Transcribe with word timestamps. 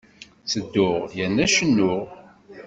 Ttedduɣ 0.43 0.97
yerna 1.17 1.45
cennuɣ. 1.53 2.05